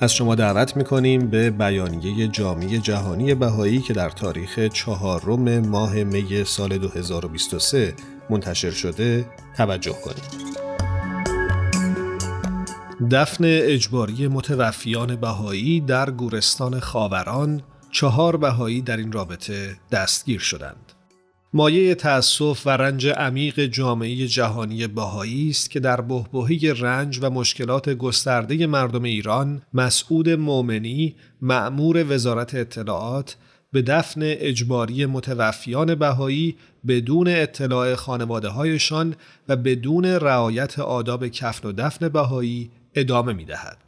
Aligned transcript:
از 0.00 0.14
شما 0.14 0.34
دعوت 0.34 0.76
می‌کنیم 0.76 1.30
به 1.30 1.50
بیانیه 1.50 2.28
جامعه 2.28 2.78
جهانی 2.78 3.34
بهایی 3.34 3.78
که 3.78 3.92
در 3.92 4.10
تاریخ 4.10 4.58
چهارم 4.58 5.58
ماه 5.58 5.94
می 5.94 6.44
سال 6.44 6.78
2023 6.78 7.94
منتشر 8.30 8.70
شده 8.70 9.26
توجه 9.56 9.92
کنید. 10.04 10.54
دفن 13.10 13.44
اجباری 13.44 14.28
متوفیان 14.28 15.16
بهایی 15.16 15.80
در 15.80 16.10
گورستان 16.10 16.80
خاوران 16.80 17.62
چهار 17.90 18.36
بهایی 18.36 18.82
در 18.82 18.96
این 18.96 19.12
رابطه 19.12 19.76
دستگیر 19.92 20.40
شدند. 20.40 20.93
مایه 21.56 21.94
تأسف 21.94 22.62
و 22.66 22.70
رنج 22.70 23.06
عمیق 23.06 23.60
جامعه 23.66 24.26
جهانی 24.26 24.86
بهایی 24.86 25.50
است 25.50 25.70
که 25.70 25.80
در 25.80 26.00
بهبهی 26.00 26.74
رنج 26.74 27.18
و 27.22 27.30
مشکلات 27.30 27.90
گسترده 27.90 28.66
مردم 28.66 29.02
ایران 29.02 29.62
مسعود 29.74 30.28
مومنی 30.28 31.14
معمور 31.42 32.12
وزارت 32.12 32.54
اطلاعات 32.54 33.36
به 33.72 33.82
دفن 33.82 34.20
اجباری 34.22 35.06
متوفیان 35.06 35.94
بهایی 35.94 36.56
بدون 36.86 37.28
اطلاع 37.28 37.94
خانواده 37.94 38.48
هایشان 38.48 39.14
و 39.48 39.56
بدون 39.56 40.04
رعایت 40.04 40.78
آداب 40.78 41.28
کفن 41.28 41.68
و 41.68 41.72
دفن 41.72 42.08
بهایی 42.08 42.70
ادامه 42.94 43.32
می 43.32 43.44
دهد. 43.44 43.83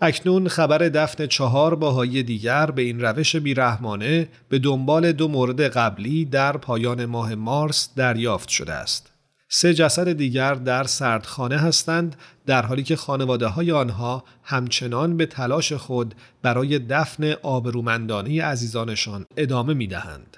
اکنون 0.00 0.48
خبر 0.48 0.78
دفن 0.78 1.26
چهار 1.26 1.74
باهایی 1.74 2.22
دیگر 2.22 2.66
به 2.70 2.82
این 2.82 3.00
روش 3.00 3.36
بیرحمانه 3.36 4.28
به 4.48 4.58
دنبال 4.58 5.12
دو 5.12 5.28
مورد 5.28 5.60
قبلی 5.60 6.24
در 6.24 6.56
پایان 6.56 7.04
ماه 7.04 7.34
مارس 7.34 7.88
دریافت 7.96 8.48
شده 8.48 8.72
است. 8.72 9.12
سه 9.48 9.74
جسد 9.74 10.12
دیگر 10.12 10.54
در 10.54 10.84
سردخانه 10.84 11.56
هستند 11.58 12.16
در 12.46 12.66
حالی 12.66 12.82
که 12.82 12.96
خانواده 12.96 13.46
های 13.46 13.72
آنها 13.72 14.24
همچنان 14.42 15.16
به 15.16 15.26
تلاش 15.26 15.72
خود 15.72 16.14
برای 16.42 16.78
دفن 16.78 17.32
آبرومندانه 17.42 18.44
عزیزانشان 18.44 19.26
ادامه 19.36 19.74
می 19.74 19.86
دهند. 19.86 20.36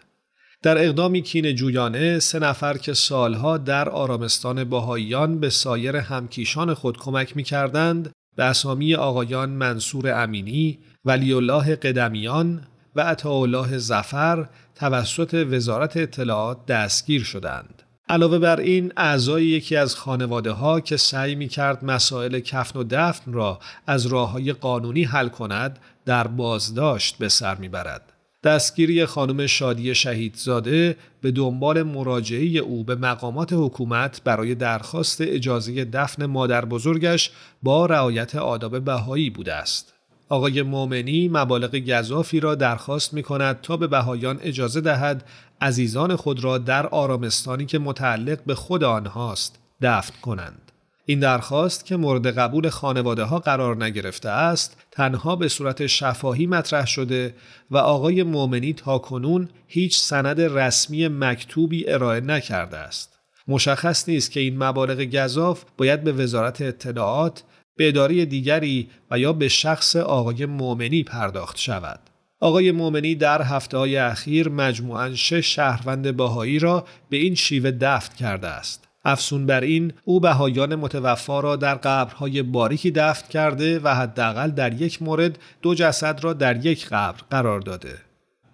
در 0.63 0.85
اقدامی 0.85 1.23
کین 1.23 1.55
جویانه 1.55 2.19
سه 2.19 2.39
نفر 2.39 2.77
که 2.77 2.95
سالها 2.95 3.59
در 3.59 3.89
آرامستان 3.89 4.65
باهاییان 4.65 5.41
به 5.41 5.51
سایر 5.51 5.97
همکیشان 5.97 6.75
خود 6.75 6.99
کمک 6.99 7.37
می 7.37 7.43
کردند 7.43 8.13
به 8.37 8.45
اسامی 8.45 8.95
آقایان 8.95 9.51
منصور 9.51 10.23
امینی، 10.23 10.79
ولی 11.05 11.33
الله 11.33 11.77
قدمیان 11.77 12.67
و 12.97 13.01
عطاالله 13.01 13.79
زفر 13.79 14.49
توسط 14.75 15.47
وزارت 15.51 15.97
اطلاعات 15.97 16.67
دستگیر 16.67 17.23
شدند. 17.25 17.83
علاوه 18.09 18.39
بر 18.39 18.61
این 18.61 18.93
اعضای 18.97 19.45
یکی 19.45 19.77
از 19.77 19.97
خانواده 19.97 20.51
ها 20.51 20.81
که 20.81 20.97
سعی 20.97 21.35
می 21.35 21.49
کرد 21.49 21.85
مسائل 21.85 22.41
کفن 22.41 22.79
و 22.79 22.85
دفن 22.91 23.33
را 23.33 23.61
از 23.87 24.07
راه 24.07 24.31
های 24.31 24.53
قانونی 24.53 25.05
حل 25.05 25.29
کند 25.29 25.79
در 26.05 26.27
بازداشت 26.27 27.19
به 27.19 27.29
سر 27.29 27.55
می 27.55 27.69
برد. 27.69 28.12
دستگیری 28.45 29.07
خانم 29.07 29.47
شادی 29.47 29.95
شهیدزاده 29.95 30.97
به 31.21 31.31
دنبال 31.31 31.83
مراجعه 31.83 32.59
او 32.59 32.85
به 32.85 32.95
مقامات 32.95 33.53
حکومت 33.53 34.21
برای 34.25 34.55
درخواست 34.55 35.21
اجازه 35.21 35.85
دفن 35.85 36.27
مادر 36.27 36.65
بزرگش 36.65 37.31
با 37.63 37.87
رعایت 37.87 38.35
آداب 38.35 38.85
بهایی 38.85 39.31
بوده 39.31 39.55
است. 39.55 39.95
آقای 40.29 40.63
مومنی 40.63 41.29
مبالغ 41.29 41.77
گذافی 41.77 42.41
را 42.41 42.55
درخواست 42.55 43.15
می 43.15 43.23
کند 43.23 43.61
تا 43.61 43.77
به 43.77 43.87
بهایان 43.87 44.39
اجازه 44.43 44.81
دهد 44.81 45.25
عزیزان 45.61 46.17
خود 46.17 46.45
را 46.45 46.59
در 46.59 46.87
آرامستانی 46.87 47.67
که 47.67 47.79
متعلق 47.79 48.45
به 48.45 48.55
خود 48.55 48.85
آنهاست 48.85 49.59
دفن 49.83 50.21
کنند. 50.23 50.72
این 51.07 51.21
درخواست 51.21 51.87
که 51.87 51.97
مورد 51.97 52.27
قبول 52.39 52.69
خانواده 52.69 53.25
ها 53.25 53.39
قرار 53.39 53.85
نگرفته 53.85 54.29
است 54.29 54.77
تنها 54.91 55.37
به 55.37 55.49
صورت 55.49 55.87
شفاهی 55.87 56.47
مطرح 56.47 56.87
شده 56.87 57.35
و 57.71 57.77
آقای 57.77 58.23
مومنی 58.23 58.73
تا 58.73 58.99
کنون 58.99 59.49
هیچ 59.67 59.99
سند 59.99 60.41
رسمی 60.41 61.09
مکتوبی 61.09 61.91
ارائه 61.91 62.21
نکرده 62.21 62.77
است. 62.77 63.19
مشخص 63.49 64.09
نیست 64.09 64.31
که 64.31 64.41
این 64.41 64.59
مبالغ 64.59 65.01
گذاف 65.01 65.65
باید 65.77 66.05
به 66.05 66.13
وزارت 66.13 66.61
اطلاعات 66.61 67.43
به 67.77 67.89
اداره 67.89 68.25
دیگری 68.25 68.91
و 69.11 69.19
یا 69.19 69.33
به 69.33 69.49
شخص 69.49 69.97
آقای 69.97 70.47
مومنی 70.47 71.03
پرداخت 71.03 71.59
شود. 71.59 72.01
آقای 72.41 72.73
مومنی 72.73 73.15
در 73.15 73.43
هفته 73.43 73.79
های 73.79 73.97
اخیر 73.97 74.49
مجموعاً 74.49 75.15
شش 75.15 75.55
شهروند 75.55 76.17
باهایی 76.17 76.59
را 76.59 76.87
به 77.11 77.17
این 77.17 77.35
شیوه 77.35 77.71
دفت 77.71 78.17
کرده 78.17 78.49
است. 78.49 78.92
افسون 79.05 79.47
بر 79.47 79.61
این 79.61 79.93
او 80.05 80.21
بهایان 80.21 80.75
متوفا 80.75 81.41
را 81.41 81.57
در 81.57 81.75
قبرهای 81.75 82.43
باریکی 82.43 82.91
دفن 82.91 83.29
کرده 83.29 83.79
و 83.79 83.95
حداقل 83.95 84.51
در 84.51 84.83
یک 84.83 85.03
مورد 85.03 85.39
دو 85.63 85.75
جسد 85.75 86.25
را 86.25 86.33
در 86.33 86.67
یک 86.67 86.89
قبر 86.89 87.21
قرار 87.31 87.61
داده. 87.61 87.99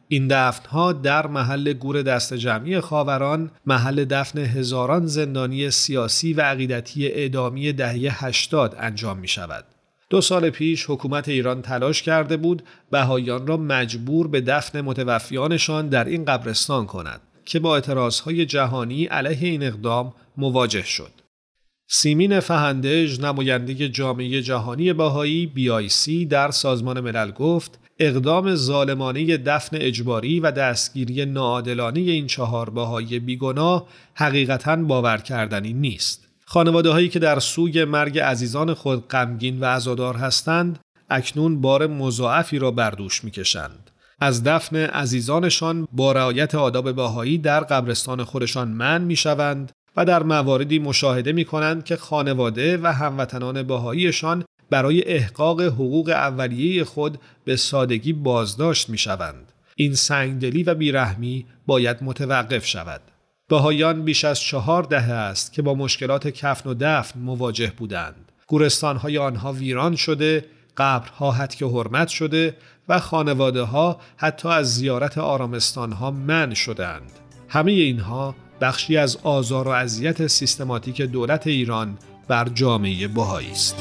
این 0.09 0.29
دفنها 0.29 0.93
در 0.93 1.27
محل 1.27 1.73
گور 1.73 2.03
دست 2.03 2.35
جمعی 2.35 2.81
خاوران 2.81 3.51
محل 3.67 4.05
دفن 4.05 4.39
هزاران 4.39 5.07
زندانی 5.07 5.71
سیاسی 5.71 6.33
و 6.33 6.41
عقیدتی 6.41 7.07
اعدامی 7.07 7.73
دهه 7.73 8.27
80 8.27 8.77
انجام 8.79 9.19
می 9.19 9.29
شود. 9.29 9.65
دو 10.11 10.21
سال 10.21 10.51
پیش 10.51 10.85
حکومت 10.89 11.29
ایران 11.29 11.63
تلاش 11.63 12.03
کرده 12.03 12.37
بود 12.37 12.63
بهایان 12.91 13.47
را 13.47 13.57
مجبور 13.57 14.29
به 14.29 14.41
دفن 14.41 14.81
متوفیانشان 14.81 15.89
در 15.89 16.05
این 16.05 16.25
قبرستان 16.25 16.87
کند 16.87 17.21
که 17.45 17.61
با 17.61 17.75
اعتراضهای 17.75 18.47
جهانی 18.47 19.05
علیه 19.05 19.49
این 19.49 19.63
اقدام 19.63 20.15
مواجه 20.39 20.83
شد. 20.83 21.11
سیمین 21.91 22.41
فهندج 22.41 23.21
نماینده 23.21 23.89
جامعه 23.89 24.43
جهانی 24.43 24.93
باهایی 24.93 25.89
سی 25.89 26.27
در 26.27 26.51
سازمان 26.51 27.01
ملل 27.01 27.31
گفت 27.31 27.79
اقدام 27.99 28.55
ظالمانه 28.55 29.37
دفن 29.37 29.77
اجباری 29.81 30.41
و 30.41 30.51
دستگیری 30.51 31.27
ناعادلانه 31.27 32.01
این 32.01 32.27
چهار 32.27 32.71
باهایی 32.71 33.19
بیگناه 33.19 33.89
حقیقتا 34.15 34.77
باور 34.77 35.19
کردنی 35.19 35.73
نیست. 35.73 36.29
خانواده 36.45 36.91
هایی 36.91 37.09
که 37.09 37.19
در 37.19 37.39
سوی 37.39 37.85
مرگ 37.85 38.19
عزیزان 38.19 38.75
خود 38.75 39.09
غمگین 39.09 39.61
و 39.61 39.65
عزادار 39.65 40.17
هستند 40.17 40.79
اکنون 41.11 41.61
بار 41.61 41.87
مضاعفی 41.87 42.59
را 42.59 42.71
بر 42.71 42.91
دوش 42.91 43.25
می‌کشند. 43.25 43.91
از 44.21 44.45
دفن 44.45 44.77
عزیزانشان 44.77 45.89
با 45.93 46.13
رعایت 46.13 46.55
آداب 46.55 46.93
باهایی 46.93 47.39
در 47.39 47.61
قبرستان 47.61 48.25
خودشان 48.25 48.69
من 48.69 49.03
می‌شوند 49.03 49.73
و 49.97 50.05
در 50.05 50.23
مواردی 50.23 50.79
مشاهده 50.79 51.33
می 51.33 51.45
کنند 51.45 51.85
که 51.85 51.97
خانواده 51.97 52.79
و 52.83 52.93
هموطنان 52.93 53.63
باهاییشان 53.63 54.45
برای 54.71 55.05
احقاق 55.05 55.61
حقوق 55.61 56.09
اولیه 56.09 56.85
خود 56.85 57.19
به 57.45 57.57
سادگی 57.57 58.13
بازداشت 58.13 58.91
می 58.91 58.99
شوند. 58.99 59.53
این 59.77 59.95
سنگدلی 59.95 60.63
و 60.63 60.75
بیرحمی 60.75 61.47
باید 61.67 61.97
متوقف 62.03 62.67
شود. 62.67 63.01
بهایان 63.49 64.05
بیش 64.05 64.25
از 64.25 64.41
چهار 64.41 64.83
دهه 64.83 65.13
است 65.13 65.53
که 65.53 65.63
با 65.63 65.75
مشکلات 65.75 66.29
کفن 66.29 66.71
و 66.71 66.75
دفن 66.81 67.21
مواجه 67.21 67.73
بودند. 67.77 68.33
گورستانهای 68.47 69.19
آنها 69.19 69.53
ویران 69.53 69.97
شده، 69.97 70.45
قبرها 70.77 71.33
حتک 71.33 71.63
حرمت 71.63 72.09
شده 72.09 72.57
و 72.89 72.99
خانواده 72.99 73.63
ها 73.63 74.01
حتی 74.17 74.49
از 74.49 74.75
زیارت 74.75 75.19
آرامستانها 75.19 76.11
من 76.11 76.55
شدند. 76.55 77.11
همه 77.49 77.73
اینها 77.73 78.35
بخشی 78.61 78.97
از 78.97 79.19
آزار 79.23 79.69
و 79.69 79.71
اذیت 79.71 80.27
سیستماتیک 80.27 81.03
دولت 81.03 81.47
ایران 81.47 81.99
بر 82.29 82.49
جامعه 82.49 83.09
بهایی 83.09 83.51
است. 83.51 83.77